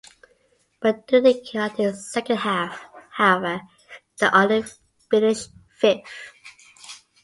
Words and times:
But 0.79 1.05
due 1.05 1.21
to 1.21 1.29
a 1.29 1.39
chaotic 1.41 1.93
second 1.93 2.37
half, 2.37 2.85
however, 3.11 3.61
they 4.19 4.29
only 4.33 4.63
finished 5.11 5.51
fifth. 5.77 6.07